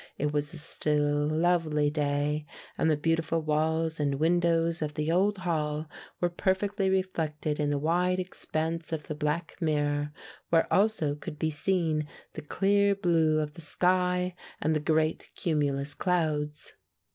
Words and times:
It 0.17 0.33
was 0.33 0.51
a 0.51 0.57
still, 0.57 1.27
lovely 1.27 1.91
day 1.91 2.47
and 2.75 2.89
the 2.89 2.97
beautiful 2.97 3.39
walls 3.39 3.99
and 3.99 4.15
windows 4.15 4.81
of 4.81 4.95
the 4.95 5.11
old 5.11 5.37
Hall 5.37 5.87
were 6.19 6.27
perfectly 6.31 6.89
reflected 6.89 7.59
in 7.59 7.69
the 7.69 7.77
wide 7.77 8.19
expanse 8.19 8.91
of 8.91 9.05
the 9.05 9.13
black 9.13 9.57
mirror, 9.61 10.11
where 10.49 10.65
also 10.73 11.13
could 11.13 11.37
be 11.37 11.51
seen 11.51 12.07
the 12.33 12.41
clear 12.41 12.95
blue 12.95 13.37
of 13.41 13.53
the 13.53 13.61
sky 13.61 14.33
and 14.59 14.75
the 14.75 14.79
great 14.79 15.29
cumulus 15.35 15.93
clouds. 15.93 16.77